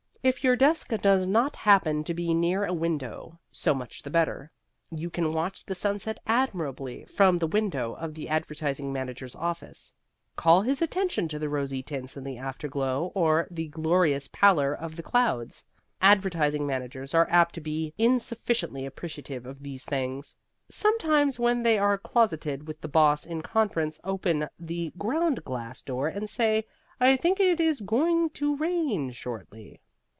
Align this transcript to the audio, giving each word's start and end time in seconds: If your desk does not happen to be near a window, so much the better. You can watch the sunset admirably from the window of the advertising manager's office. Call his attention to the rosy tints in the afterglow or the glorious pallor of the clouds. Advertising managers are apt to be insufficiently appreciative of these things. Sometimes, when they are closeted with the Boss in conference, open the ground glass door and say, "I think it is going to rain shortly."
If 0.23 0.43
your 0.43 0.55
desk 0.55 0.89
does 1.01 1.25
not 1.25 1.55
happen 1.55 2.03
to 2.03 2.13
be 2.13 2.35
near 2.35 2.63
a 2.63 2.75
window, 2.75 3.39
so 3.49 3.73
much 3.73 4.03
the 4.03 4.11
better. 4.11 4.51
You 4.91 5.09
can 5.09 5.33
watch 5.33 5.65
the 5.65 5.73
sunset 5.73 6.19
admirably 6.27 7.05
from 7.05 7.39
the 7.39 7.47
window 7.47 7.93
of 7.95 8.13
the 8.13 8.29
advertising 8.29 8.93
manager's 8.93 9.35
office. 9.35 9.91
Call 10.35 10.61
his 10.61 10.79
attention 10.79 11.27
to 11.29 11.39
the 11.39 11.49
rosy 11.49 11.81
tints 11.81 12.17
in 12.17 12.23
the 12.23 12.37
afterglow 12.37 13.11
or 13.15 13.47
the 13.49 13.69
glorious 13.69 14.27
pallor 14.27 14.75
of 14.75 14.95
the 14.95 15.01
clouds. 15.01 15.65
Advertising 16.03 16.67
managers 16.67 17.15
are 17.15 17.27
apt 17.31 17.55
to 17.55 17.61
be 17.61 17.91
insufficiently 17.97 18.85
appreciative 18.85 19.47
of 19.47 19.63
these 19.63 19.85
things. 19.85 20.35
Sometimes, 20.69 21.39
when 21.39 21.63
they 21.63 21.79
are 21.79 21.97
closeted 21.97 22.67
with 22.67 22.79
the 22.81 22.87
Boss 22.87 23.25
in 23.25 23.41
conference, 23.41 23.99
open 24.03 24.47
the 24.59 24.93
ground 24.99 25.43
glass 25.43 25.81
door 25.81 26.07
and 26.07 26.29
say, 26.29 26.63
"I 26.99 27.15
think 27.15 27.39
it 27.39 27.59
is 27.59 27.81
going 27.81 28.29
to 28.37 28.55
rain 28.57 29.13
shortly." 29.13 29.81